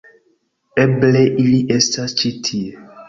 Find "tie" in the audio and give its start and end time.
2.49-2.87